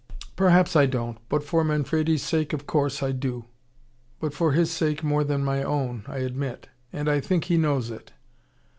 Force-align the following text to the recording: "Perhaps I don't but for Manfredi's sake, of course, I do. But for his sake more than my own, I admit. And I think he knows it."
"Perhaps 0.35 0.75
I 0.75 0.87
don't 0.87 1.19
but 1.29 1.43
for 1.43 1.63
Manfredi's 1.63 2.23
sake, 2.23 2.53
of 2.53 2.65
course, 2.65 3.03
I 3.03 3.11
do. 3.11 3.45
But 4.19 4.33
for 4.33 4.53
his 4.53 4.71
sake 4.71 5.03
more 5.03 5.23
than 5.23 5.43
my 5.43 5.61
own, 5.61 6.05
I 6.07 6.17
admit. 6.25 6.69
And 6.91 7.07
I 7.07 7.19
think 7.19 7.43
he 7.43 7.55
knows 7.57 7.91
it." 7.91 8.11